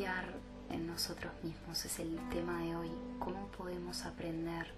confiar 0.00 0.32
en 0.70 0.86
nosotros 0.86 1.30
mismos 1.42 1.84
es 1.84 1.98
el 1.98 2.18
tema 2.30 2.62
de 2.62 2.74
hoy. 2.74 2.90
¿Cómo 3.18 3.48
podemos 3.48 4.06
aprender 4.06 4.72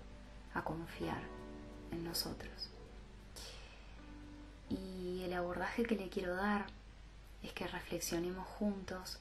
a 0.52 0.64
confiar 0.64 1.22
en 1.92 2.02
nosotros? 2.02 2.70
Y 4.68 5.22
el 5.22 5.32
abordaje 5.34 5.84
que 5.84 5.94
le 5.94 6.08
quiero 6.08 6.34
dar 6.34 6.66
es 7.44 7.52
que 7.52 7.68
reflexionemos 7.68 8.44
juntos 8.58 9.18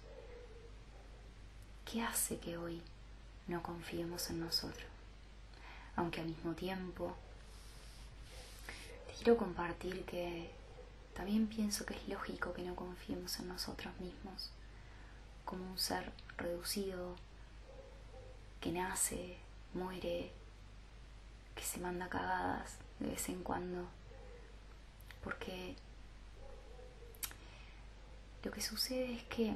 qué 1.86 2.02
hace 2.02 2.40
que 2.40 2.58
hoy 2.58 2.82
no 3.46 3.62
confiemos 3.62 4.32
en 4.32 4.40
nosotros. 4.40 4.90
Aunque 5.96 6.22
al 6.22 6.28
mismo 6.30 6.54
tiempo 6.54 7.16
te 9.06 9.14
quiero 9.24 9.38
compartir 9.38 10.04
que 10.06 10.50
también 11.14 11.46
pienso 11.46 11.86
que 11.86 11.94
es 11.94 12.08
lógico 12.08 12.54
que 12.54 12.64
no 12.64 12.76
confiemos 12.76 13.40
en 13.40 13.50
nosotros 13.50 13.94
mismos 14.00 14.50
como 15.46 15.70
un 15.70 15.78
ser 15.78 16.12
reducido 16.38 17.16
que 18.60 18.72
nace, 18.72 19.38
muere, 19.74 20.32
que 21.56 21.64
se 21.64 21.80
manda 21.80 22.10
cagadas 22.10 22.78
de 23.00 23.10
vez 23.10 23.30
en 23.30 23.44
cuando. 23.44 23.88
Porque 25.24 25.76
lo 28.44 28.52
que 28.52 28.62
sucede 28.62 29.14
es 29.14 29.24
que 29.24 29.56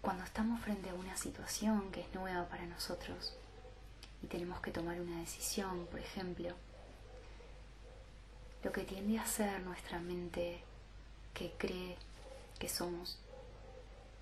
cuando 0.00 0.24
estamos 0.24 0.60
frente 0.62 0.90
a 0.90 0.94
una 0.94 1.16
situación 1.16 1.90
que 1.90 2.00
es 2.00 2.14
nueva 2.14 2.48
para 2.48 2.66
nosotros 2.66 3.34
y 4.22 4.26
tenemos 4.26 4.60
que 4.60 4.70
tomar 4.70 5.00
una 5.00 5.18
decisión, 5.20 5.86
por 5.86 6.00
ejemplo, 6.00 6.54
lo 8.62 8.72
que 8.72 8.84
tiende 8.84 9.18
a 9.18 9.22
hacer 9.22 9.60
nuestra 9.62 9.98
mente 10.00 10.62
que 11.34 11.52
cree 11.58 11.96
que 12.58 12.68
somos 12.68 13.18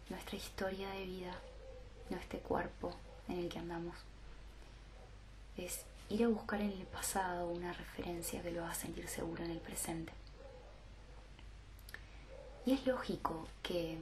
nuestra 0.08 0.36
historia 0.36 0.88
de 0.90 1.04
vida, 1.04 1.32
no 2.10 2.16
este 2.16 2.38
cuerpo 2.38 2.94
en 3.28 3.38
el 3.38 3.48
que 3.48 3.58
andamos. 3.58 3.96
Es 5.56 5.80
ir 6.08 6.24
a 6.24 6.28
buscar 6.28 6.60
en 6.60 6.70
el 6.70 6.86
pasado 6.86 7.48
una 7.48 7.72
referencia 7.72 8.42
que 8.42 8.52
lo 8.52 8.64
haga 8.64 8.74
sentir 8.74 9.08
seguro 9.08 9.44
en 9.44 9.50
el 9.50 9.58
presente. 9.58 10.12
Y 12.64 12.72
es 12.72 12.86
lógico 12.86 13.46
que 13.62 13.98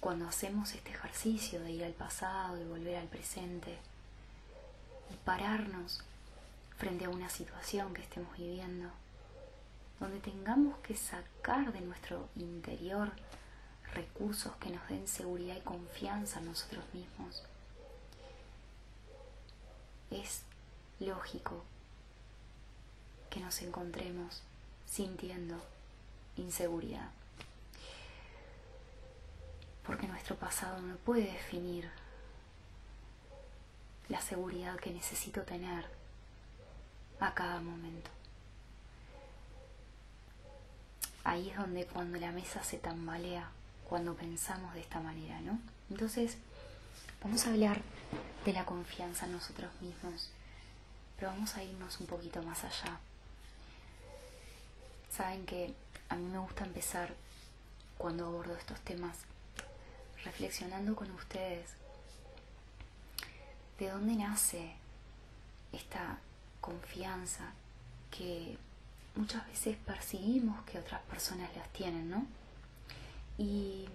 cuando 0.00 0.28
hacemos 0.28 0.72
este 0.72 0.90
ejercicio 0.90 1.60
de 1.60 1.70
ir 1.70 1.84
al 1.84 1.92
pasado 1.92 2.60
y 2.60 2.64
volver 2.64 2.96
al 2.96 3.06
presente 3.06 3.78
y 5.12 5.16
pararnos 5.24 6.02
frente 6.76 7.04
a 7.04 7.10
una 7.10 7.28
situación 7.28 7.94
que 7.94 8.02
estemos 8.02 8.36
viviendo, 8.36 8.90
donde 10.00 10.18
tengamos 10.18 10.76
que 10.78 10.96
sacar 10.96 11.72
de 11.72 11.80
nuestro 11.80 12.28
interior 12.34 13.12
recursos 13.94 14.54
que 14.56 14.70
nos 14.70 14.86
den 14.88 15.06
seguridad 15.06 15.56
y 15.56 15.60
confianza 15.60 16.40
en 16.40 16.46
nosotros 16.46 16.84
mismos. 16.92 17.42
Es 20.10 20.42
lógico 21.00 21.62
que 23.30 23.40
nos 23.40 23.60
encontremos 23.62 24.42
sintiendo 24.86 25.56
inseguridad. 26.36 27.10
Porque 29.86 30.06
nuestro 30.06 30.36
pasado 30.36 30.80
no 30.80 30.96
puede 30.96 31.32
definir 31.32 31.90
la 34.08 34.20
seguridad 34.20 34.76
que 34.76 34.90
necesito 34.90 35.42
tener 35.42 35.86
a 37.20 37.34
cada 37.34 37.60
momento. 37.60 38.10
Ahí 41.24 41.50
es 41.50 41.56
donde 41.56 41.86
cuando 41.86 42.18
la 42.18 42.32
mesa 42.32 42.62
se 42.62 42.78
tambalea, 42.78 43.48
cuando 43.92 44.14
pensamos 44.14 44.72
de 44.72 44.80
esta 44.80 45.00
manera, 45.00 45.38
¿no? 45.42 45.58
Entonces, 45.90 46.38
vamos 47.22 47.44
a 47.44 47.50
hablar 47.50 47.82
de 48.42 48.54
la 48.54 48.64
confianza 48.64 49.26
en 49.26 49.32
nosotros 49.32 49.70
mismos, 49.82 50.30
pero 51.14 51.30
vamos 51.30 51.54
a 51.56 51.62
irnos 51.62 52.00
un 52.00 52.06
poquito 52.06 52.42
más 52.42 52.64
allá. 52.64 52.98
Saben 55.10 55.44
que 55.44 55.74
a 56.08 56.16
mí 56.16 56.24
me 56.24 56.38
gusta 56.38 56.64
empezar 56.64 57.12
cuando 57.98 58.24
abordo 58.24 58.56
estos 58.56 58.80
temas 58.80 59.18
reflexionando 60.24 60.96
con 60.96 61.10
ustedes 61.10 61.68
de 63.78 63.90
dónde 63.90 64.16
nace 64.16 64.72
esta 65.70 66.18
confianza 66.62 67.52
que 68.10 68.56
muchas 69.16 69.46
veces 69.48 69.76
percibimos 69.84 70.64
que 70.64 70.78
otras 70.78 71.02
personas 71.02 71.54
las 71.54 71.68
tienen, 71.74 72.08
¿no? 72.08 72.26
Y 73.42 73.88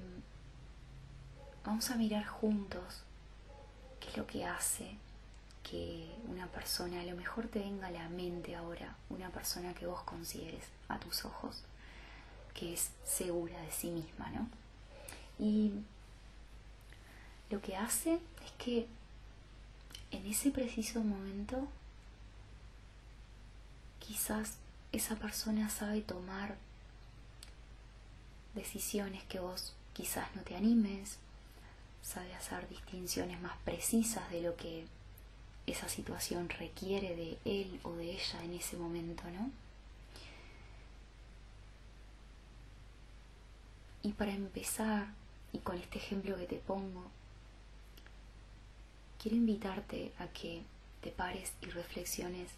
vamos 1.63 1.89
a 1.89 1.95
mirar 1.95 2.25
juntos 2.25 3.01
qué 4.01 4.09
es 4.09 4.17
lo 4.17 4.27
que 4.27 4.43
hace 4.43 4.97
que 5.63 6.13
una 6.27 6.47
persona, 6.47 6.99
a 6.99 7.05
lo 7.05 7.15
mejor 7.15 7.47
te 7.47 7.59
venga 7.59 7.87
a 7.87 7.91
la 7.91 8.09
mente 8.09 8.57
ahora, 8.57 8.97
una 9.09 9.29
persona 9.29 9.73
que 9.73 9.87
vos 9.87 10.01
consideres 10.01 10.65
a 10.89 10.99
tus 10.99 11.23
ojos, 11.23 11.63
que 12.53 12.73
es 12.73 12.89
segura 13.05 13.57
de 13.61 13.71
sí 13.71 13.89
misma, 13.89 14.29
¿no? 14.31 14.49
Y 15.39 15.71
lo 17.49 17.61
que 17.61 17.77
hace 17.77 18.15
es 18.45 18.51
que 18.57 18.85
en 20.11 20.25
ese 20.25 20.51
preciso 20.51 20.99
momento 21.01 21.69
quizás 23.99 24.55
esa 24.91 25.15
persona 25.15 25.69
sabe 25.69 26.01
tomar 26.01 26.57
decisiones 28.57 29.23
que 29.23 29.39
vos 29.39 29.73
quizás 29.93 30.35
no 30.35 30.41
te 30.41 30.55
animes, 30.55 31.17
sabe 32.01 32.33
hacer 32.35 32.67
distinciones 32.69 33.39
más 33.41 33.57
precisas 33.63 34.29
de 34.31 34.41
lo 34.41 34.55
que 34.55 34.85
esa 35.65 35.89
situación 35.89 36.49
requiere 36.49 37.15
de 37.15 37.37
él 37.45 37.79
o 37.83 37.93
de 37.93 38.11
ella 38.11 38.43
en 38.43 38.53
ese 38.53 38.77
momento, 38.77 39.23
¿no? 39.31 39.51
Y 44.03 44.13
para 44.13 44.31
empezar, 44.31 45.07
y 45.51 45.59
con 45.59 45.77
este 45.77 45.97
ejemplo 45.97 46.37
que 46.37 46.45
te 46.45 46.57
pongo, 46.57 47.03
quiero 49.21 49.35
invitarte 49.35 50.13
a 50.19 50.27
que 50.27 50.63
te 51.01 51.11
pares 51.11 51.51
y 51.61 51.65
reflexiones 51.65 52.51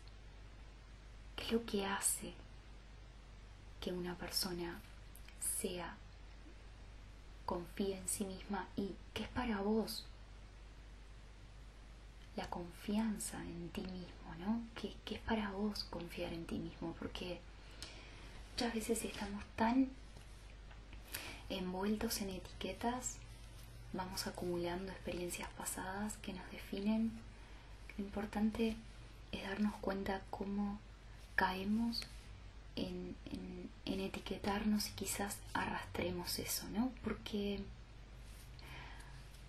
qué 1.35 1.45
es 1.45 1.51
lo 1.51 1.65
que 1.65 1.85
hace 1.85 2.33
que 3.81 3.91
una 3.91 4.15
persona 4.15 4.79
sea, 5.61 5.95
confía 7.45 7.97
en 7.97 8.07
sí 8.07 8.25
misma 8.25 8.67
y 8.75 8.93
que 9.13 9.23
es 9.23 9.29
para 9.29 9.61
vos 9.61 10.05
la 12.35 12.49
confianza 12.49 13.41
en 13.41 13.69
ti 13.69 13.81
mismo, 13.81 14.35
¿no? 14.39 14.61
Que, 14.79 14.93
que 15.03 15.15
es 15.15 15.21
para 15.21 15.51
vos 15.51 15.83
confiar 15.85 16.31
en 16.31 16.45
ti 16.45 16.57
mismo, 16.57 16.95
porque 16.99 17.39
muchas 18.53 18.73
veces 18.73 19.03
estamos 19.03 19.43
tan 19.55 19.89
envueltos 21.49 22.21
en 22.21 22.29
etiquetas, 22.29 23.17
vamos 23.93 24.27
acumulando 24.27 24.91
experiencias 24.91 25.49
pasadas 25.57 26.17
que 26.17 26.33
nos 26.33 26.49
definen. 26.51 27.11
Lo 27.97 28.05
importante 28.05 28.75
es 29.31 29.43
darnos 29.43 29.75
cuenta 29.81 30.21
cómo 30.29 30.79
caemos 31.35 32.03
en, 32.75 33.15
etiquetarnos 33.85 34.87
y 34.87 34.91
quizás 34.93 35.37
arrastremos 35.53 36.39
eso, 36.39 36.67
¿no? 36.69 36.91
Porque 37.03 37.59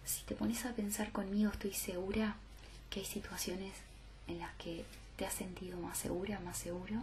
si 0.04 0.22
te 0.24 0.34
pones 0.34 0.66
a 0.66 0.74
pensar 0.74 1.12
conmigo, 1.12 1.50
estoy 1.50 1.72
segura 1.72 2.36
que 2.90 3.00
hay 3.00 3.06
situaciones 3.06 3.72
en 4.26 4.38
las 4.38 4.52
que 4.56 4.84
te 5.16 5.24
has 5.24 5.32
sentido 5.32 5.78
más 5.78 5.96
segura, 5.96 6.40
más 6.40 6.58
seguro, 6.58 7.02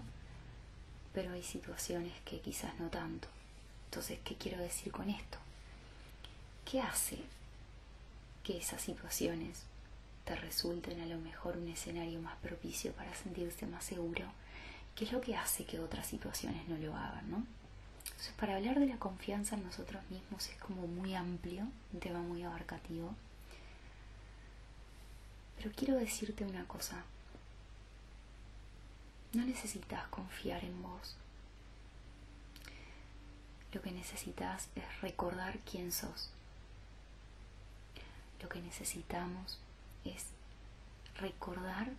pero 1.14 1.34
hay 1.34 1.42
situaciones 1.42 2.14
que 2.26 2.42
quizás 2.42 2.78
no 2.80 2.90
tanto. 2.90 3.28
Entonces, 3.86 4.20
¿qué 4.24 4.36
quiero 4.36 4.62
decir 4.62 4.92
con 4.92 5.10
esto? 5.10 5.38
¿Qué 6.70 6.82
hace 6.82 7.20
que 8.44 8.58
esas 8.58 8.82
situaciones 8.82 9.64
te 10.26 10.36
resulten 10.36 11.00
a 11.00 11.06
lo 11.06 11.18
mejor 11.20 11.58
un 11.58 11.70
escenario 11.70 12.20
más 12.22 12.36
propicio 12.38 12.92
para 12.92 13.16
sentirse 13.16 13.66
más 13.66 13.86
seguro? 13.86 14.26
¿Qué 14.98 15.06
es 15.06 15.12
lo 15.12 15.22
que 15.22 15.36
hace 15.36 15.64
que 15.64 15.80
otras 15.80 16.08
situaciones 16.08 16.68
no 16.68 16.76
lo 16.76 16.96
hagan, 16.96 17.30
no? 17.30 17.46
Entonces, 18.06 18.34
para 18.36 18.56
hablar 18.56 18.80
de 18.80 18.88
la 18.88 18.98
confianza 18.98 19.56
en 19.56 19.64
nosotros 19.64 20.02
mismos 20.10 20.50
es 20.50 20.58
como 20.58 20.88
muy 20.88 21.14
amplio, 21.14 21.68
un 21.94 22.00
tema 22.00 22.20
muy 22.20 22.42
abarcativo. 22.42 23.14
Pero 25.58 25.72
quiero 25.76 25.96
decirte 25.98 26.46
una 26.46 26.68
cosa. 26.68 27.04
No 29.34 29.46
necesitas 29.46 30.08
confiar 30.08 30.64
en 30.64 30.82
vos. 30.82 31.16
Lo 33.74 33.84
que 33.84 33.92
necesitas 33.92 34.68
es 34.76 35.02
recordar 35.02 35.60
quién 35.60 35.92
sos. 35.92 36.32
Lo 38.42 38.50
que 38.50 38.62
necesitamos 38.62 39.60
es 40.06 40.26
recordar 41.20 41.92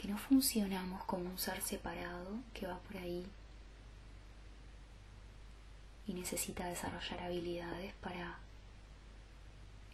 que 0.00 0.08
no 0.08 0.16
funcionamos 0.16 1.04
como 1.04 1.28
un 1.28 1.38
ser 1.38 1.60
separado 1.60 2.38
que 2.54 2.66
va 2.66 2.78
por 2.78 2.96
ahí 2.96 3.26
y 6.06 6.14
necesita 6.14 6.64
desarrollar 6.64 7.20
habilidades 7.20 7.92
para 8.00 8.38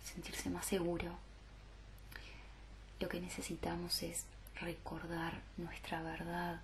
sentirse 0.04 0.48
más 0.48 0.64
seguro, 0.64 1.10
lo 3.00 3.08
que 3.08 3.20
necesitamos 3.20 4.00
es 4.04 4.26
recordar 4.60 5.40
nuestra 5.56 6.00
verdad, 6.02 6.60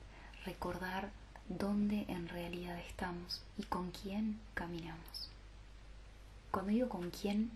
recordar 0.47 1.11
dónde 1.49 2.05
en 2.07 2.29
realidad 2.29 2.79
estamos 2.79 3.43
y 3.59 3.65
con 3.65 3.91
quién 3.91 4.39
caminamos. 4.55 5.31
Cuando 6.53 6.71
digo 6.71 6.89
con 6.89 7.11
quién, 7.11 7.51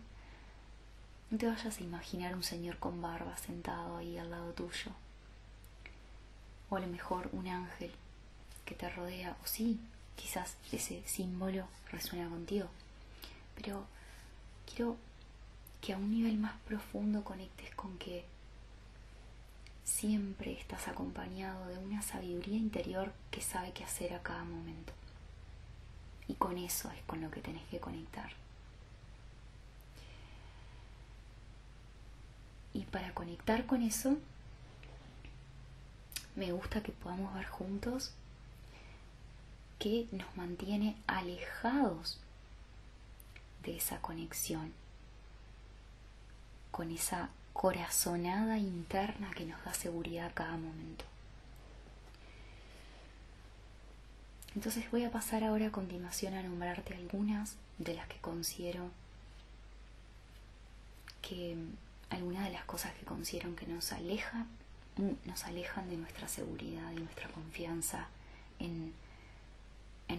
no 1.31 1.39
te 1.39 1.47
vayas 1.47 1.79
a 1.79 1.85
imaginar 1.85 2.35
un 2.35 2.43
señor 2.43 2.79
con 2.79 3.01
barba 3.01 3.37
sentado 3.37 3.99
ahí 3.99 4.19
al 4.19 4.33
lado 4.33 4.53
tuyo. 4.53 4.91
O 6.71 6.77
a 6.77 6.81
lo 6.81 6.87
mejor 6.87 7.29
un 7.33 7.49
ángel 7.49 7.93
que 8.65 8.75
te 8.75 8.89
rodea. 8.91 9.37
O 9.43 9.47
sí, 9.47 9.79
quizás 10.17 10.57
ese 10.73 11.03
símbolo 11.07 11.67
resuena 11.91 12.29
contigo. 12.29 12.69
Pero 13.55 13.85
quiero 14.67 14.97
que 15.81 15.93
a 15.93 15.97
un 15.97 16.11
nivel 16.11 16.39
más 16.39 16.55
profundo 16.67 17.23
conectes 17.23 17.75
con 17.75 17.97
que 17.99 18.25
siempre 19.85 20.53
estás 20.53 20.89
acompañado 20.89 21.67
de 21.69 21.79
una 21.79 22.03
sabiduría 22.03 22.57
interior 22.57 23.13
que 23.31 23.41
sabe 23.41 23.73
qué 23.73 23.85
hacer 23.85 24.15
a 24.15 24.23
cada 24.23 24.45
momento. 24.45 24.93
Y 26.29 26.35
con 26.35 26.59
eso 26.59 26.91
es 26.91 27.03
con 27.05 27.21
lo 27.21 27.31
que 27.31 27.41
tenés 27.41 27.67
que 27.69 27.79
conectar. 27.79 28.31
Y 32.75 32.81
para 32.87 33.15
conectar 33.15 33.65
con 33.65 33.83
eso, 33.83 34.19
me 36.37 36.53
gusta 36.53 36.83
que 36.83 36.93
podamos 36.93 37.35
ver 37.35 37.47
juntos 37.47 38.13
que 39.79 40.07
nos 40.13 40.37
mantiene 40.37 40.97
alejados 41.07 42.19
de 43.63 43.77
esa 43.77 44.01
conexión, 44.01 44.73
con 46.71 46.91
esa 46.91 47.31
corazonada 47.53 48.59
interna 48.59 49.31
que 49.35 49.47
nos 49.47 49.63
da 49.65 49.75
seguridad 49.75 50.27
a 50.27 50.35
cada 50.35 50.53
momento. 50.53 51.05
Entonces 54.55 54.91
voy 54.91 55.05
a 55.05 55.11
pasar 55.11 55.45
ahora 55.45 55.67
a 55.67 55.73
continuación 55.73 56.35
a 56.35 56.43
nombrarte 56.43 56.95
algunas 56.95 57.57
de 57.79 57.95
las 57.95 58.07
que 58.09 58.17
considero 58.19 58.91
que 61.21 61.57
algunas 62.09 62.45
de 62.45 62.53
las 62.53 62.65
cosas 62.65 62.95
que 62.95 63.05
considero 63.05 63.55
que 63.57 63.67
nos 63.67 63.93
alejan, 63.93 64.47
nos 64.97 65.45
alejan 65.45 65.89
de 65.91 65.97
nuestra 65.97 66.29
seguridad 66.29 66.91
y 66.93 67.01
nuestra 67.01 67.29
confianza 67.29 68.09
en, 68.59 68.95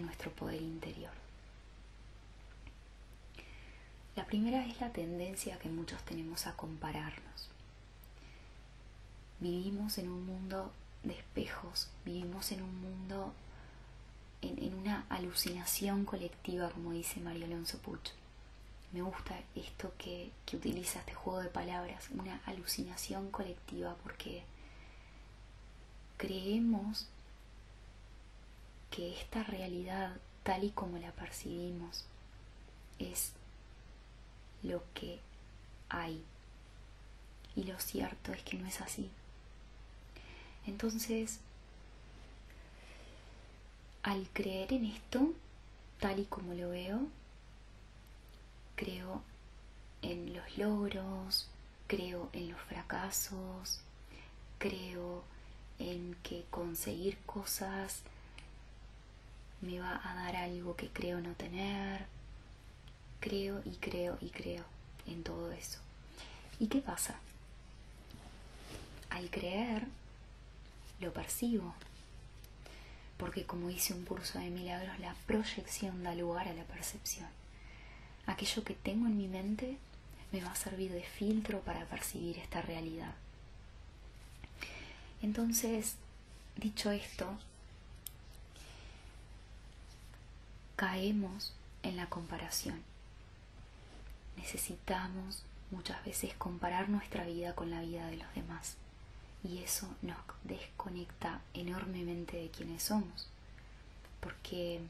nuestro 0.02 0.30
poder 0.30 0.62
interior. 0.62 1.12
La 4.16 4.24
primera 4.24 4.64
es 4.64 4.80
la 4.80 4.92
tendencia 4.92 5.58
que 5.58 5.68
muchos 5.68 6.02
tenemos 6.04 6.46
a 6.46 6.56
compararnos. 6.56 7.48
Vivimos 9.40 9.98
en 9.98 10.08
un 10.08 10.24
mundo 10.24 10.72
de 11.02 11.14
espejos, 11.14 11.88
vivimos 12.04 12.52
en 12.52 12.62
un 12.62 12.80
mundo, 12.80 13.32
en, 14.40 14.62
en 14.62 14.74
una 14.74 15.04
alucinación 15.08 16.04
colectiva, 16.04 16.70
como 16.70 16.92
dice 16.92 17.20
Mario 17.20 17.46
Alonso 17.46 17.78
Puch 17.78 18.10
me 18.92 19.02
gusta 19.02 19.38
esto 19.54 19.92
que, 19.98 20.30
utiliza 20.52 21.00
este 21.00 21.14
juego 21.14 21.40
de 21.40 21.50
palabras, 21.50 22.08
una 22.10 22.40
alucinación 22.46 23.30
colectiva, 23.30 23.96
porque 24.02 24.42
creemos 26.18 27.06
que 28.90 29.18
esta 29.18 29.42
realidad, 29.44 30.16
tal 30.42 30.64
y 30.64 30.70
como 30.70 30.98
la 30.98 31.12
percibimos, 31.12 32.04
es 32.98 33.32
lo 34.62 34.82
que 34.92 35.20
hay. 35.88 36.22
Y 37.56 37.64
lo 37.64 37.78
cierto 37.80 38.32
es 38.32 38.42
que 38.42 38.58
no 38.58 38.66
es 38.66 38.80
así. 38.80 39.10
Entonces, 40.66 41.40
al 44.02 44.28
creer 44.32 44.72
en 44.74 44.84
esto, 44.84 45.32
tal 45.98 46.18
y 46.20 46.24
como 46.24 46.54
lo 46.54 46.70
veo, 46.70 47.00
creo 48.76 49.22
en 50.02 50.34
los 50.34 50.58
logros, 50.58 51.48
creo 51.86 52.28
en 52.32 52.50
los 52.50 52.60
fracasos, 52.60 53.80
creo 54.58 55.07
en 55.78 56.16
que 56.22 56.44
conseguir 56.50 57.18
cosas 57.26 58.02
me 59.60 59.80
va 59.80 60.00
a 60.04 60.14
dar 60.14 60.36
algo 60.36 60.76
que 60.76 60.88
creo 60.88 61.20
no 61.20 61.32
tener. 61.32 62.06
Creo 63.20 63.62
y 63.64 63.76
creo 63.76 64.18
y 64.20 64.30
creo 64.30 64.64
en 65.06 65.22
todo 65.22 65.50
eso. 65.52 65.78
¿Y 66.60 66.68
qué 66.68 66.80
pasa? 66.80 67.16
Al 69.10 69.30
creer, 69.30 69.86
lo 71.00 71.12
percibo. 71.12 71.74
Porque 73.16 73.44
como 73.44 73.68
dice 73.68 73.94
un 73.94 74.04
curso 74.04 74.38
de 74.38 74.50
milagros, 74.50 74.98
la 75.00 75.14
proyección 75.26 76.04
da 76.04 76.14
lugar 76.14 76.46
a 76.48 76.54
la 76.54 76.64
percepción 76.64 77.28
aquello 78.28 78.62
que 78.62 78.74
tengo 78.74 79.06
en 79.06 79.16
mi 79.16 79.26
mente 79.26 79.78
me 80.32 80.42
va 80.42 80.52
a 80.52 80.56
servir 80.56 80.92
de 80.92 81.02
filtro 81.02 81.60
para 81.60 81.86
percibir 81.86 82.38
esta 82.38 82.60
realidad. 82.60 83.14
Entonces, 85.22 85.96
dicho 86.56 86.90
esto, 86.90 87.26
caemos 90.76 91.52
en 91.82 91.96
la 91.96 92.08
comparación. 92.08 92.82
Necesitamos 94.36 95.42
muchas 95.70 96.04
veces 96.04 96.34
comparar 96.34 96.88
nuestra 96.88 97.24
vida 97.24 97.54
con 97.54 97.70
la 97.70 97.80
vida 97.80 98.06
de 98.06 98.16
los 98.16 98.34
demás 98.34 98.76
y 99.44 99.58
eso 99.58 99.88
nos 100.02 100.16
desconecta 100.44 101.40
enormemente 101.54 102.36
de 102.36 102.48
quienes 102.50 102.82
somos 102.82 103.28
porque 104.20 104.80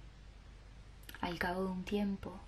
al 1.20 1.38
cabo 1.38 1.64
de 1.64 1.70
un 1.70 1.84
tiempo 1.84 2.38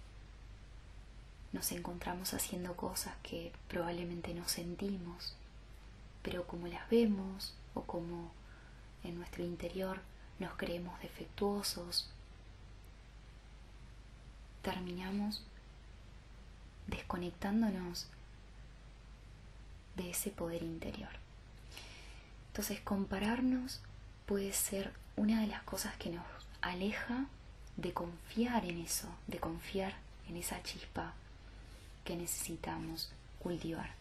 nos 1.52 1.72
encontramos 1.72 2.32
haciendo 2.32 2.76
cosas 2.76 3.14
que 3.22 3.52
probablemente 3.68 4.34
no 4.34 4.46
sentimos, 4.48 5.34
pero 6.22 6.46
como 6.46 6.68
las 6.68 6.88
vemos 6.88 7.54
o 7.74 7.82
como 7.82 8.30
en 9.04 9.16
nuestro 9.16 9.44
interior 9.44 10.00
nos 10.38 10.54
creemos 10.54 10.98
defectuosos, 11.00 12.10
terminamos 14.62 15.42
desconectándonos 16.86 18.08
de 19.96 20.10
ese 20.10 20.30
poder 20.30 20.62
interior. 20.62 21.10
Entonces 22.48 22.80
compararnos 22.80 23.80
puede 24.26 24.52
ser 24.52 24.92
una 25.16 25.40
de 25.40 25.46
las 25.46 25.62
cosas 25.62 25.96
que 25.96 26.10
nos 26.10 26.24
aleja 26.62 27.26
de 27.76 27.92
confiar 27.92 28.64
en 28.64 28.78
eso, 28.78 29.08
de 29.26 29.38
confiar 29.38 29.94
en 30.28 30.36
esa 30.36 30.62
chispa 30.62 31.14
que 32.04 32.16
necesitamos 32.16 33.12
cultivar. 33.38 33.99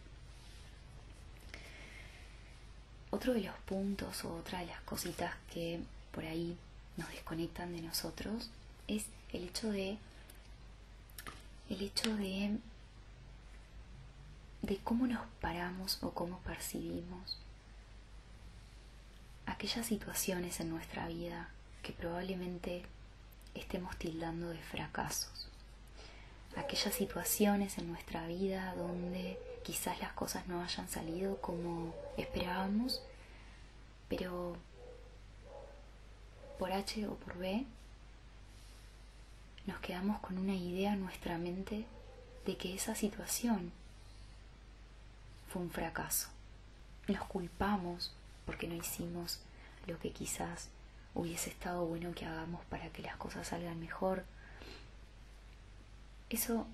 Otro 3.10 3.34
de 3.34 3.40
los 3.40 3.56
puntos 3.66 4.24
o 4.24 4.34
otra 4.34 4.60
de 4.60 4.66
las 4.66 4.80
cositas 4.82 5.34
que 5.52 5.80
por 6.12 6.24
ahí 6.24 6.56
nos 6.96 7.08
desconectan 7.10 7.72
de 7.72 7.82
nosotros 7.82 8.50
es 8.86 9.06
el 9.32 9.44
hecho 9.44 9.70
de 9.70 9.98
el 11.68 11.82
hecho 11.82 12.16
de 12.16 12.58
de 14.62 14.76
cómo 14.78 15.06
nos 15.06 15.26
paramos 15.40 15.98
o 16.02 16.10
cómo 16.10 16.38
percibimos 16.40 17.38
aquellas 19.46 19.86
situaciones 19.86 20.60
en 20.60 20.70
nuestra 20.70 21.08
vida 21.08 21.48
que 21.82 21.92
probablemente 21.92 22.82
estemos 23.54 23.96
tildando 23.96 24.50
de 24.50 24.58
fracasos 24.58 25.49
aquellas 26.56 26.94
situaciones 26.94 27.78
en 27.78 27.88
nuestra 27.88 28.26
vida 28.26 28.74
donde 28.76 29.38
quizás 29.62 30.00
las 30.00 30.12
cosas 30.12 30.46
no 30.48 30.62
hayan 30.62 30.88
salido 30.88 31.40
como 31.40 31.94
esperábamos, 32.16 33.02
pero 34.08 34.56
por 36.58 36.72
H 36.72 37.06
o 37.06 37.14
por 37.14 37.38
B 37.38 37.64
nos 39.66 39.78
quedamos 39.80 40.18
con 40.20 40.38
una 40.38 40.54
idea 40.54 40.94
en 40.94 41.00
nuestra 41.00 41.38
mente 41.38 41.86
de 42.46 42.56
que 42.56 42.74
esa 42.74 42.94
situación 42.94 43.72
fue 45.48 45.62
un 45.62 45.70
fracaso. 45.70 46.28
Nos 47.08 47.24
culpamos 47.24 48.12
porque 48.46 48.66
no 48.66 48.74
hicimos 48.74 49.40
lo 49.86 49.98
que 49.98 50.12
quizás 50.12 50.68
hubiese 51.14 51.50
estado 51.50 51.84
bueno 51.86 52.12
que 52.14 52.26
hagamos 52.26 52.64
para 52.66 52.88
que 52.90 53.02
las 53.02 53.16
cosas 53.16 53.48
salgan 53.48 53.78
mejor 53.80 54.24
eso 56.30 56.66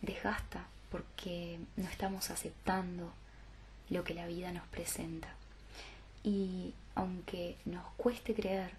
desgasta 0.00 0.66
porque 0.90 1.60
no 1.76 1.88
estamos 1.88 2.30
aceptando 2.30 3.12
lo 3.90 4.04
que 4.04 4.14
la 4.14 4.26
vida 4.26 4.52
nos 4.52 4.66
presenta. 4.68 5.28
Y 6.24 6.74
aunque 6.94 7.56
nos 7.64 7.84
cueste 7.96 8.34
creer, 8.34 8.72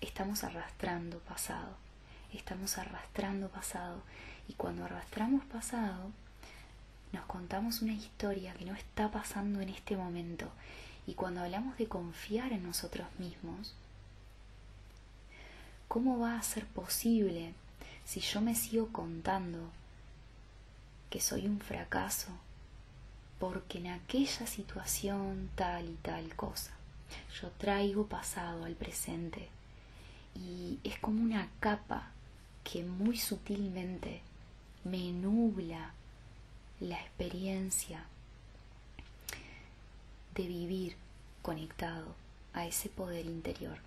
estamos 0.00 0.44
arrastrando 0.44 1.18
pasado, 1.20 1.76
estamos 2.32 2.78
arrastrando 2.78 3.48
pasado. 3.48 4.02
Y 4.48 4.54
cuando 4.54 4.84
arrastramos 4.84 5.44
pasado, 5.46 6.10
nos 7.12 7.24
contamos 7.26 7.82
una 7.82 7.92
historia 7.92 8.54
que 8.54 8.64
no 8.64 8.74
está 8.74 9.10
pasando 9.10 9.60
en 9.60 9.68
este 9.70 9.96
momento. 9.96 10.48
Y 11.06 11.14
cuando 11.14 11.42
hablamos 11.42 11.76
de 11.76 11.86
confiar 11.86 12.52
en 12.52 12.62
nosotros 12.62 13.06
mismos, 13.18 13.74
¿cómo 15.88 16.18
va 16.18 16.38
a 16.38 16.42
ser 16.42 16.66
posible 16.66 17.54
si 18.04 18.20
yo 18.20 18.40
me 18.40 18.54
sigo 18.54 18.88
contando 18.92 19.70
que 21.10 21.20
soy 21.20 21.46
un 21.46 21.60
fracaso 21.60 22.28
porque 23.38 23.78
en 23.78 23.88
aquella 23.88 24.46
situación 24.46 25.50
tal 25.54 25.88
y 25.88 25.94
tal 26.02 26.34
cosa? 26.36 26.72
Yo 27.40 27.50
traigo 27.50 28.06
pasado 28.06 28.64
al 28.64 28.74
presente 28.74 29.48
y 30.34 30.78
es 30.84 30.98
como 30.98 31.22
una 31.22 31.48
capa 31.60 32.10
que 32.62 32.82
muy 32.84 33.18
sutilmente 33.18 34.22
me 34.84 35.12
nubla 35.12 35.92
la 36.80 37.00
experiencia 37.00 38.04
de 40.34 40.46
vivir 40.46 40.96
conectado 41.42 42.14
a 42.52 42.66
ese 42.66 42.88
poder 42.88 43.26
interior 43.26 43.78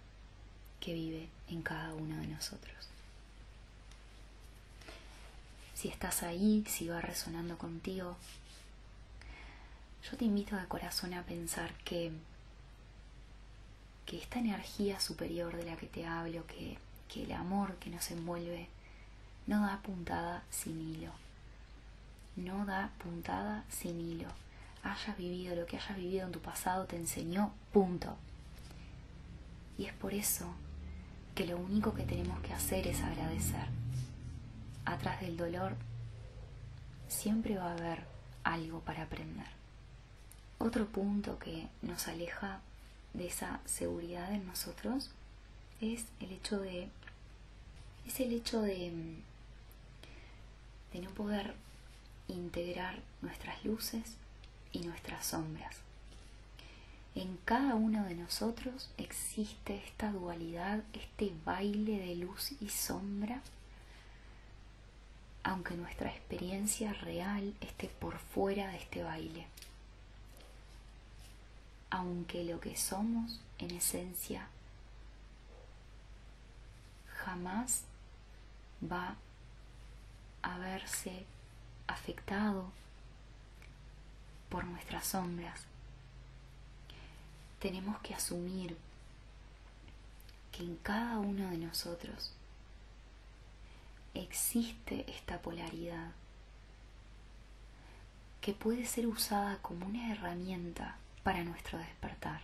que 0.79 0.93
vive 0.93 1.27
en 1.49 1.61
cada 1.61 1.93
uno 1.93 2.17
de 2.17 2.27
nosotros. 2.27 2.89
Si 5.77 5.89
estás 5.89 6.23
ahí, 6.23 6.63
si 6.67 6.87
va 6.87 7.01
resonando 7.01 7.55
contigo, 7.59 8.17
yo 10.09 10.17
te 10.17 10.25
invito 10.25 10.55
de 10.55 10.65
corazón 10.65 11.13
a 11.13 11.21
pensar 11.21 11.71
que, 11.85 12.11
que 14.07 14.17
esta 14.17 14.39
energía 14.39 14.99
superior 14.99 15.55
de 15.55 15.65
la 15.65 15.77
que 15.77 15.85
te 15.85 16.07
hablo, 16.07 16.47
que, 16.47 16.79
que 17.07 17.25
el 17.25 17.31
amor 17.31 17.75
que 17.75 17.91
nos 17.91 18.09
envuelve, 18.09 18.69
no 19.45 19.67
da 19.67 19.79
puntada 19.83 20.43
sin 20.49 20.81
hilo. 20.81 21.11
No 22.37 22.65
da 22.65 22.89
puntada 22.97 23.63
sin 23.69 24.01
hilo. 24.01 24.29
Hayas 24.81 25.15
vivido 25.15 25.55
lo 25.55 25.67
que 25.67 25.77
hayas 25.77 25.95
vivido 25.95 26.25
en 26.25 26.31
tu 26.31 26.39
pasado 26.39 26.85
te 26.85 26.95
enseñó, 26.95 27.53
punto. 27.71 28.17
Y 29.77 29.85
es 29.85 29.93
por 29.93 30.15
eso 30.15 30.51
que 31.35 31.45
lo 31.45 31.55
único 31.57 31.93
que 31.93 32.01
tenemos 32.01 32.39
que 32.39 32.53
hacer 32.53 32.87
es 32.87 32.99
agradecer. 33.03 33.86
Atrás 34.87 35.19
del 35.19 35.35
dolor 35.35 35.75
siempre 37.09 37.57
va 37.57 37.71
a 37.71 37.73
haber 37.73 38.05
algo 38.45 38.79
para 38.79 39.03
aprender. 39.03 39.47
Otro 40.59 40.85
punto 40.85 41.37
que 41.39 41.67
nos 41.81 42.07
aleja 42.07 42.61
de 43.13 43.27
esa 43.27 43.59
seguridad 43.65 44.31
en 44.31 44.47
nosotros 44.47 45.11
es 45.81 46.05
el 46.21 46.31
hecho 46.31 46.61
de 46.61 46.87
es 48.07 48.21
el 48.21 48.31
hecho 48.31 48.61
de 48.61 48.93
de 50.93 50.99
no 51.01 51.09
poder 51.09 51.53
integrar 52.29 53.01
nuestras 53.21 53.65
luces 53.65 54.15
y 54.71 54.79
nuestras 54.79 55.25
sombras. 55.25 55.75
En 57.13 57.37
cada 57.43 57.75
uno 57.75 58.05
de 58.05 58.15
nosotros 58.15 58.89
existe 58.97 59.83
esta 59.85 60.13
dualidad, 60.13 60.81
este 60.93 61.33
baile 61.43 61.99
de 61.99 62.15
luz 62.15 62.53
y 62.61 62.69
sombra, 62.69 63.41
aunque 65.47 65.75
nuestra 65.75 66.09
experiencia 66.09 66.91
real 66.91 67.53
esté 67.61 67.87
por 67.87 68.17
fuera 68.17 68.67
de 68.67 68.77
este 68.79 69.01
baile. 69.01 69.47
Aunque 71.89 72.43
lo 72.43 72.59
que 72.59 72.75
somos 72.75 73.39
en 73.57 73.71
esencia 73.71 74.49
jamás 77.23 77.83
va 78.83 79.15
a 80.41 80.57
verse 80.57 81.25
afectado 81.87 82.69
por 84.49 84.65
nuestras 84.65 85.07
sombras. 85.07 85.61
Tenemos 87.61 87.97
que 88.01 88.13
asumir 88.13 88.77
que 90.51 90.63
en 90.63 90.75
cada 90.75 91.19
uno 91.19 91.49
de 91.49 91.57
nosotros 91.57 92.33
existe 94.13 95.05
esta 95.09 95.41
polaridad 95.41 96.11
que 98.41 98.53
puede 98.53 98.85
ser 98.85 99.07
usada 99.07 99.57
como 99.61 99.85
una 99.85 100.11
herramienta 100.11 100.97
para 101.23 101.43
nuestro 101.43 101.77
despertar. 101.77 102.41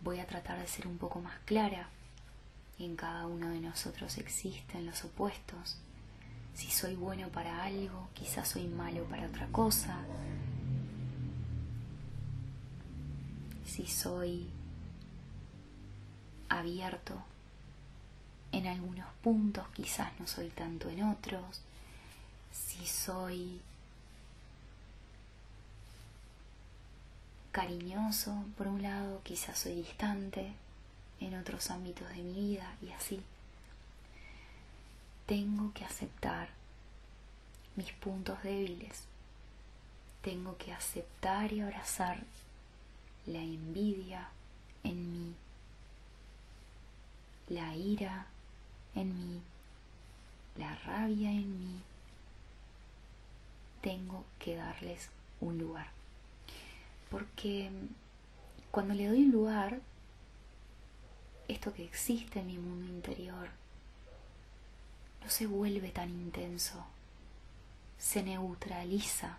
Voy 0.00 0.20
a 0.20 0.26
tratar 0.26 0.58
de 0.58 0.66
ser 0.66 0.86
un 0.86 0.98
poco 0.98 1.20
más 1.20 1.38
clara. 1.46 1.88
En 2.78 2.94
cada 2.96 3.26
uno 3.26 3.48
de 3.48 3.60
nosotros 3.60 4.18
existen 4.18 4.84
los 4.84 5.04
opuestos. 5.04 5.78
Si 6.54 6.70
soy 6.70 6.94
bueno 6.94 7.28
para 7.30 7.64
algo, 7.64 8.08
quizás 8.12 8.48
soy 8.48 8.66
malo 8.66 9.04
para 9.04 9.26
otra 9.26 9.46
cosa. 9.46 10.04
Si 13.64 13.86
soy 13.86 14.50
abierto 16.50 17.24
en 18.54 18.66
algunos 18.68 19.06
puntos, 19.22 19.66
quizás 19.74 20.08
no 20.18 20.26
soy 20.26 20.48
tanto 20.48 20.88
en 20.88 21.02
otros. 21.02 21.60
Si 22.52 22.86
soy 22.86 23.60
cariñoso 27.50 28.44
por 28.56 28.68
un 28.68 28.82
lado, 28.82 29.20
quizás 29.24 29.58
soy 29.58 29.74
distante 29.76 30.52
en 31.20 31.34
otros 31.38 31.70
ámbitos 31.70 32.08
de 32.10 32.16
mi 32.16 32.32
vida 32.32 32.76
y 32.80 32.90
así. 32.92 33.20
Tengo 35.26 35.72
que 35.72 35.84
aceptar 35.84 36.48
mis 37.76 37.92
puntos 37.92 38.42
débiles. 38.42 39.04
Tengo 40.22 40.56
que 40.56 40.72
aceptar 40.72 41.52
y 41.52 41.60
abrazar 41.60 42.22
la 43.26 43.38
envidia 43.38 44.28
en 44.84 45.12
mí, 45.12 45.34
la 47.48 47.74
ira 47.74 48.26
en 48.94 49.18
mí, 49.18 49.40
la 50.56 50.74
rabia 50.76 51.30
en 51.30 51.58
mí. 51.58 51.80
Tengo 53.80 54.24
que 54.38 54.56
darles 54.56 55.08
un 55.40 55.58
lugar. 55.58 55.88
Porque 57.10 57.70
cuando 58.70 58.94
le 58.94 59.08
doy 59.08 59.24
un 59.24 59.30
lugar, 59.30 59.80
esto 61.48 61.72
que 61.74 61.84
existe 61.84 62.40
en 62.40 62.46
mi 62.46 62.58
mundo 62.58 62.86
interior 62.86 63.48
no 65.22 65.30
se 65.30 65.46
vuelve 65.46 65.90
tan 65.90 66.10
intenso, 66.10 66.84
se 67.98 68.22
neutraliza. 68.22 69.38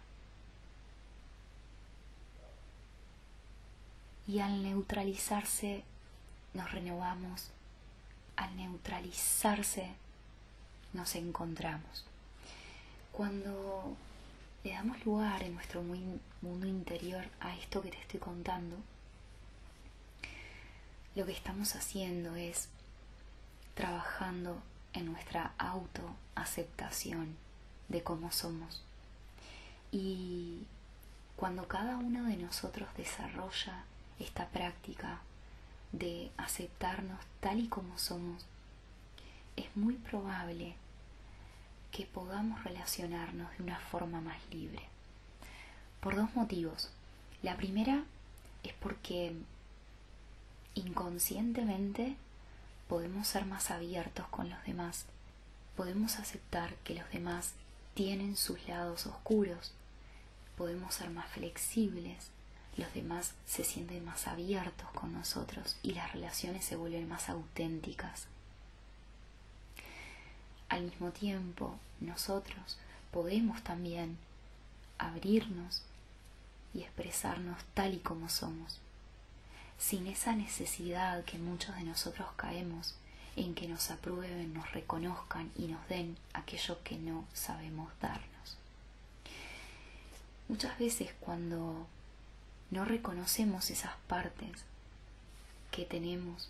Y 4.27 4.39
al 4.39 4.63
neutralizarse 4.63 5.83
nos 6.55 6.71
renovamos, 6.71 7.51
al 8.35 8.55
neutralizarse 8.55 9.89
nos 10.93 11.15
encontramos. 11.15 12.05
Cuando 13.11 13.95
le 14.63 14.71
damos 14.73 15.05
lugar 15.05 15.43
en 15.43 15.53
nuestro 15.53 15.81
mundo 15.83 16.67
interior 16.67 17.25
a 17.39 17.55
esto 17.55 17.81
que 17.81 17.91
te 17.91 17.99
estoy 17.99 18.19
contando, 18.19 18.77
lo 21.15 21.25
que 21.25 21.31
estamos 21.31 21.75
haciendo 21.75 22.35
es 22.35 22.67
trabajando 23.73 24.61
en 24.93 25.05
nuestra 25.05 25.53
autoaceptación 25.57 27.35
de 27.89 28.03
cómo 28.03 28.31
somos. 28.31 28.81
Y 29.91 30.65
cuando 31.35 31.67
cada 31.67 31.97
uno 31.97 32.25
de 32.25 32.37
nosotros 32.37 32.89
desarrolla 32.97 33.83
esta 34.19 34.47
práctica 34.47 35.19
de 35.91 36.31
aceptarnos 36.37 37.19
tal 37.39 37.59
y 37.59 37.67
como 37.67 37.97
somos, 37.97 38.45
es 39.55 39.75
muy 39.75 39.95
probable 39.95 40.75
que 41.91 42.05
podamos 42.05 42.63
relacionarnos 42.63 43.49
de 43.57 43.63
una 43.63 43.79
forma 43.79 44.19
más 44.19 44.37
libre. 44.51 44.81
Por 46.01 46.15
dos 46.15 46.35
motivos. 46.35 46.91
La 47.41 47.55
primera 47.55 48.03
es 48.63 48.73
porque 48.73 49.33
inconscientemente 50.73 52.17
podemos 52.89 53.27
ser 53.27 53.45
más 53.45 53.71
abiertos 53.71 54.27
con 54.27 54.49
los 54.49 54.63
demás, 54.65 55.05
podemos 55.75 56.19
aceptar 56.19 56.75
que 56.83 56.95
los 56.95 57.09
demás 57.11 57.53
tienen 57.93 58.35
sus 58.35 58.67
lados 58.67 59.07
oscuros, 59.07 59.71
podemos 60.57 60.93
ser 60.93 61.09
más 61.09 61.29
flexibles, 61.29 62.29
los 62.77 62.93
demás 62.93 63.33
se 63.45 63.63
sienten 63.63 64.03
más 64.05 64.27
abiertos 64.27 64.89
con 64.91 65.13
nosotros 65.13 65.77
y 65.81 65.93
las 65.93 66.11
relaciones 66.13 66.65
se 66.65 66.75
vuelven 66.75 67.07
más 67.07 67.29
auténticas. 67.29 68.27
Al 70.69 70.83
mismo 70.83 71.11
tiempo, 71.11 71.77
nosotros 72.01 72.77
podemos 73.11 73.63
también 73.63 74.17
abrirnos 74.97 75.83
y 76.73 76.81
expresarnos 76.81 77.57
tal 77.73 77.93
y 77.93 77.99
como 77.99 78.29
somos 78.29 78.79
sin 79.77 80.07
esa 80.07 80.35
necesidad 80.35 81.23
que 81.25 81.37
muchos 81.37 81.75
de 81.75 81.83
nosotros 81.83 82.27
caemos 82.35 82.95
en 83.35 83.53
que 83.53 83.67
nos 83.67 83.91
aprueben, 83.91 84.53
nos 84.53 84.71
reconozcan 84.71 85.51
y 85.57 85.67
nos 85.67 85.87
den 85.89 86.17
aquello 86.33 86.81
que 86.83 86.97
no 86.97 87.25
sabemos 87.33 87.91
darnos. 88.01 88.57
Muchas 90.47 90.77
veces 90.79 91.11
cuando 91.19 91.87
no 92.71 92.85
reconocemos 92.85 93.69
esas 93.69 93.95
partes 94.07 94.63
que 95.71 95.85
tenemos, 95.85 96.49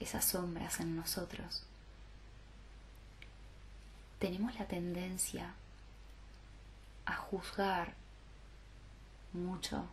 esas 0.00 0.24
sombras 0.24 0.80
en 0.80 0.96
nosotros, 0.96 1.62
tenemos 4.18 4.58
la 4.58 4.66
tendencia 4.66 5.54
a 7.04 7.14
juzgar 7.14 7.94
mucho 9.32 9.86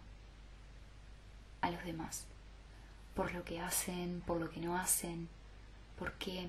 a 1.61 1.69
los 1.69 1.83
demás 1.83 2.25
por 3.15 3.33
lo 3.33 3.43
que 3.43 3.59
hacen, 3.59 4.23
por 4.25 4.39
lo 4.39 4.49
que 4.49 4.59
no 4.59 4.77
hacen, 4.77 5.29
porque 5.97 6.47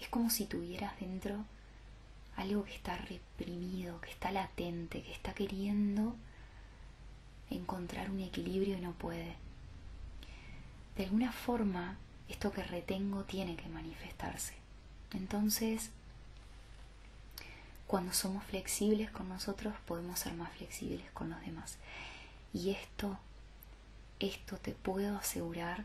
es 0.00 0.08
como 0.08 0.30
si 0.30 0.46
tuvieras 0.46 0.98
dentro 1.00 1.44
algo 2.36 2.64
que 2.64 2.74
está 2.74 2.96
reprimido, 2.96 4.00
que 4.00 4.10
está 4.10 4.30
latente, 4.30 5.02
que 5.02 5.12
está 5.12 5.34
queriendo 5.34 6.14
encontrar 7.50 8.10
un 8.10 8.20
equilibrio 8.20 8.76
y 8.76 8.80
no 8.80 8.92
puede. 8.92 9.36
De 10.96 11.04
alguna 11.04 11.32
forma, 11.32 11.96
esto 12.28 12.52
que 12.52 12.62
retengo 12.62 13.24
tiene 13.24 13.56
que 13.56 13.68
manifestarse. 13.68 14.54
Entonces, 15.12 15.90
cuando 17.86 18.12
somos 18.12 18.44
flexibles 18.44 19.10
con 19.10 19.28
nosotros, 19.28 19.74
podemos 19.86 20.18
ser 20.18 20.34
más 20.34 20.52
flexibles 20.52 21.10
con 21.12 21.30
los 21.30 21.40
demás. 21.40 21.78
Y 22.52 22.70
esto 22.70 23.18
esto 24.20 24.56
te 24.56 24.72
puedo 24.72 25.16
asegurar 25.16 25.84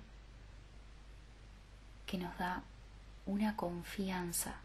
que 2.07 2.17
nos 2.17 2.35
da 2.37 2.63
una 3.25 3.55
confianza 3.55 4.55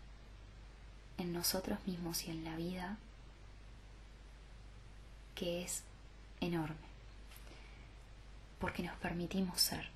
en 1.18 1.32
nosotros 1.32 1.78
mismos 1.86 2.24
y 2.24 2.30
en 2.30 2.44
la 2.44 2.56
vida 2.56 2.96
que 5.34 5.62
es 5.62 5.82
enorme, 6.40 6.87
porque 8.58 8.82
nos 8.82 8.96
permitimos 8.96 9.60
ser. 9.60 9.88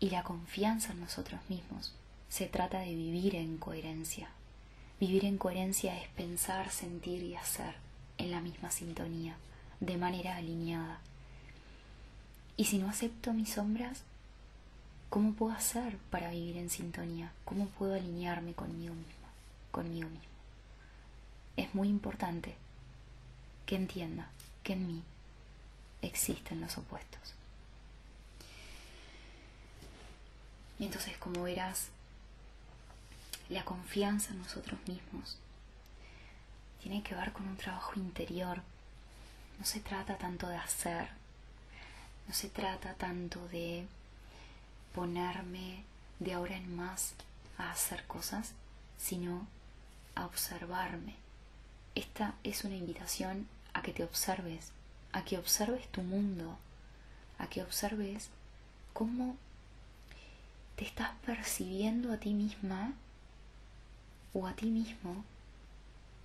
Y 0.00 0.10
la 0.10 0.22
confianza 0.22 0.92
en 0.92 1.00
nosotros 1.00 1.40
mismos 1.48 1.94
se 2.28 2.46
trata 2.46 2.80
de 2.80 2.94
vivir 2.94 3.36
en 3.36 3.58
coherencia. 3.58 4.28
Vivir 5.00 5.24
en 5.24 5.38
coherencia 5.38 5.96
es 6.00 6.08
pensar, 6.08 6.70
sentir 6.70 7.22
y 7.22 7.36
hacer 7.36 7.74
en 8.18 8.30
la 8.30 8.40
misma 8.40 8.70
sintonía, 8.70 9.36
de 9.80 9.96
manera 9.96 10.36
alineada. 10.36 10.98
Y 12.56 12.64
si 12.64 12.78
no 12.78 12.88
acepto 12.88 13.32
mis 13.32 13.50
sombras, 13.50 14.02
¿cómo 15.10 15.32
puedo 15.32 15.52
hacer 15.52 15.96
para 16.10 16.30
vivir 16.30 16.56
en 16.56 16.70
sintonía? 16.70 17.32
¿Cómo 17.44 17.66
puedo 17.66 17.94
alinearme 17.94 18.52
conmigo 18.52 18.94
misma, 18.94 19.28
conmigo 19.70 20.08
mismo? 20.08 20.28
Es 21.56 21.74
muy 21.74 21.88
importante 21.88 22.54
que 23.66 23.76
entienda 23.76 24.28
que 24.62 24.74
en 24.74 24.86
mí 24.86 25.02
existen 26.06 26.60
los 26.60 26.76
opuestos. 26.78 27.34
Y 30.78 30.86
entonces, 30.86 31.16
como 31.18 31.42
verás, 31.44 31.88
la 33.48 33.64
confianza 33.64 34.32
en 34.32 34.38
nosotros 34.40 34.78
mismos 34.86 35.36
tiene 36.82 37.02
que 37.02 37.14
ver 37.14 37.32
con 37.32 37.48
un 37.48 37.56
trabajo 37.56 37.92
interior. 37.96 38.62
No 39.58 39.64
se 39.64 39.80
trata 39.80 40.18
tanto 40.18 40.48
de 40.48 40.56
hacer, 40.56 41.08
no 42.26 42.34
se 42.34 42.48
trata 42.48 42.94
tanto 42.94 43.46
de 43.48 43.86
ponerme 44.94 45.84
de 46.18 46.32
ahora 46.32 46.56
en 46.56 46.74
más 46.74 47.14
a 47.58 47.70
hacer 47.70 48.04
cosas, 48.06 48.52
sino 48.98 49.46
a 50.14 50.26
observarme. 50.26 51.14
Esta 51.94 52.34
es 52.42 52.64
una 52.64 52.76
invitación 52.76 53.46
a 53.72 53.82
que 53.82 53.92
te 53.92 54.04
observes, 54.04 54.72
a 55.14 55.24
que 55.24 55.38
observes 55.38 55.86
tu 55.92 56.02
mundo, 56.02 56.58
a 57.38 57.46
que 57.46 57.62
observes 57.62 58.28
cómo 58.92 59.36
te 60.74 60.84
estás 60.84 61.10
percibiendo 61.24 62.12
a 62.12 62.16
ti 62.16 62.34
misma 62.34 62.92
o 64.32 64.48
a 64.48 64.54
ti 64.54 64.66
mismo 64.66 65.24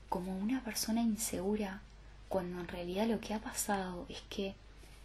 como 0.09 0.35
una 0.35 0.63
persona 0.63 1.01
insegura, 1.03 1.81
cuando 2.29 2.59
en 2.59 2.67
realidad 2.67 3.07
lo 3.07 3.19
que 3.19 3.35
ha 3.35 3.39
pasado 3.39 4.07
es 4.09 4.21
que 4.27 4.55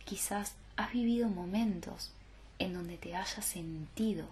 quizás 0.06 0.54
has 0.76 0.90
vivido 0.92 1.28
momentos 1.28 2.10
en 2.58 2.72
donde 2.72 2.96
te 2.96 3.14
hayas 3.14 3.44
sentido 3.44 4.26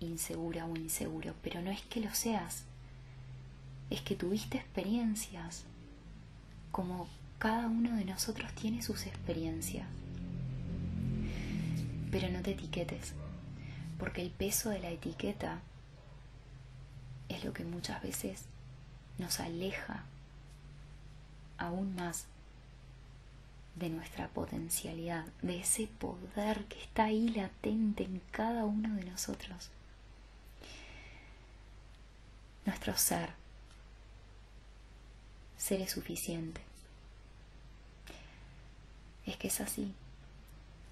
insegura 0.00 0.64
o 0.64 0.76
inseguro, 0.76 1.34
pero 1.42 1.60
no 1.60 1.70
es 1.70 1.82
que 1.82 2.00
lo 2.00 2.14
seas, 2.14 2.62
es 3.90 4.00
que 4.00 4.16
tuviste 4.16 4.56
experiencias, 4.56 5.64
como 6.70 7.06
cada 7.42 7.66
uno 7.66 7.96
de 7.96 8.04
nosotros 8.04 8.52
tiene 8.52 8.82
sus 8.82 9.04
experiencias. 9.04 9.88
Pero 12.12 12.28
no 12.28 12.40
te 12.40 12.52
etiquetes, 12.52 13.14
porque 13.98 14.22
el 14.22 14.30
peso 14.30 14.70
de 14.70 14.78
la 14.78 14.90
etiqueta 14.90 15.58
es 17.28 17.42
lo 17.42 17.52
que 17.52 17.64
muchas 17.64 18.00
veces 18.00 18.44
nos 19.18 19.40
aleja 19.40 20.04
aún 21.58 21.96
más 21.96 22.26
de 23.74 23.88
nuestra 23.88 24.28
potencialidad, 24.28 25.26
de 25.42 25.62
ese 25.62 25.88
poder 25.88 26.66
que 26.66 26.80
está 26.80 27.06
ahí 27.06 27.28
latente 27.30 28.04
en 28.04 28.22
cada 28.30 28.64
uno 28.64 28.94
de 28.94 29.02
nosotros. 29.02 29.68
Nuestro 32.66 32.96
ser, 32.96 33.30
ser 35.56 35.80
es 35.80 35.90
suficiente. 35.90 36.71
Es 39.42 39.60
así. 39.60 39.92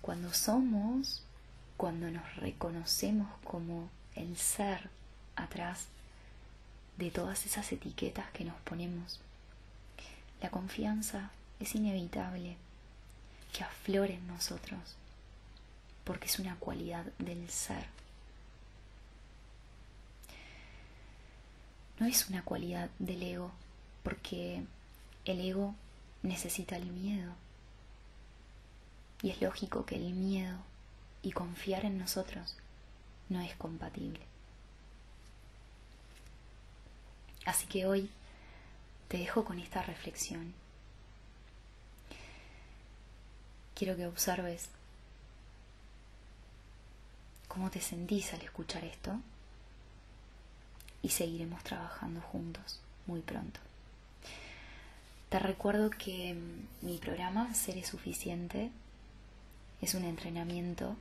Cuando 0.02 0.34
somos, 0.34 1.22
cuando 1.76 2.10
nos 2.10 2.36
reconocemos 2.36 3.28
como 3.44 3.88
el 4.16 4.36
ser 4.36 4.90
atrás 5.36 5.86
de 6.98 7.10
todas 7.12 7.46
esas 7.46 7.70
etiquetas 7.70 8.28
que 8.32 8.44
nos 8.44 8.56
ponemos, 8.62 9.20
la 10.42 10.50
confianza 10.50 11.30
es 11.60 11.74
inevitable 11.76 12.56
que 13.52 13.62
aflore 13.62 14.14
en 14.14 14.26
nosotros, 14.26 14.80
porque 16.04 16.26
es 16.26 16.38
una 16.40 16.56
cualidad 16.56 17.04
del 17.18 17.48
ser. 17.50 17.86
No 22.00 22.06
es 22.06 22.28
una 22.28 22.42
cualidad 22.42 22.90
del 22.98 23.22
ego, 23.22 23.52
porque 24.02 24.64
el 25.24 25.40
ego 25.40 25.74
necesita 26.22 26.76
el 26.76 26.86
miedo. 26.86 27.32
Y 29.22 29.30
es 29.30 29.40
lógico 29.42 29.84
que 29.84 29.96
el 29.96 30.12
miedo 30.12 30.58
y 31.22 31.32
confiar 31.32 31.84
en 31.84 31.98
nosotros 31.98 32.56
no 33.28 33.40
es 33.40 33.54
compatible. 33.56 34.20
Así 37.44 37.66
que 37.66 37.86
hoy 37.86 38.10
te 39.08 39.18
dejo 39.18 39.44
con 39.44 39.58
esta 39.58 39.82
reflexión. 39.82 40.54
quiero 43.80 43.96
que 43.96 44.06
observes 44.06 44.68
cómo 47.48 47.70
te 47.70 47.80
sentís 47.80 48.34
al 48.34 48.42
escuchar 48.42 48.84
esto 48.84 49.18
y 51.00 51.08
seguiremos 51.08 51.64
trabajando 51.64 52.20
juntos 52.20 52.78
muy 53.06 53.22
pronto. 53.22 53.58
Te 55.30 55.38
recuerdo 55.38 55.88
que 55.88 56.36
mi 56.82 56.98
programa 56.98 57.54
Ser 57.54 57.82
Suficiente 57.82 58.70
es 59.80 59.94
un 59.94 60.04
entrenamiento 60.04 60.94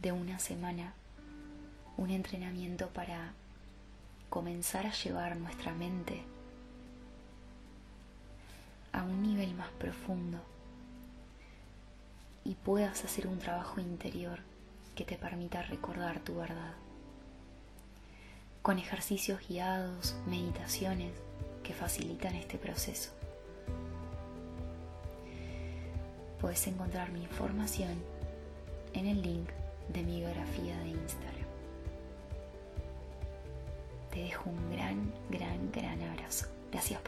de 0.00 0.12
una 0.12 0.38
semana, 0.38 0.94
un 1.96 2.10
entrenamiento 2.10 2.88
para 2.88 3.32
comenzar 4.28 4.86
a 4.86 4.92
llevar 4.92 5.36
nuestra 5.36 5.72
mente 5.72 6.22
a 8.92 9.02
un 9.04 9.22
nivel 9.22 9.54
más 9.54 9.70
profundo 9.78 10.38
y 12.44 12.54
puedas 12.54 13.04
hacer 13.04 13.26
un 13.26 13.38
trabajo 13.38 13.80
interior 13.80 14.40
que 14.96 15.04
te 15.04 15.16
permita 15.16 15.62
recordar 15.62 16.20
tu 16.20 16.34
verdad. 16.34 16.74
Con 18.62 18.78
ejercicios 18.78 19.46
guiados, 19.48 20.16
meditaciones 20.26 21.12
que 21.62 21.74
facilitan 21.74 22.34
este 22.34 22.58
proceso. 22.58 23.21
Puedes 26.42 26.66
encontrar 26.66 27.10
mi 27.12 27.22
información 27.22 28.02
en 28.94 29.06
el 29.06 29.22
link 29.22 29.48
de 29.88 30.02
mi 30.02 30.20
biografía 30.20 30.76
de 30.80 30.88
Instagram. 30.88 31.46
Te 34.10 34.24
dejo 34.24 34.50
un 34.50 34.72
gran, 34.72 35.12
gran, 35.30 35.70
gran 35.70 36.02
abrazo. 36.02 36.48
Gracias 36.72 37.00